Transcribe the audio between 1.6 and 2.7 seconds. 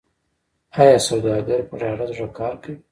په ډاډه زړه کار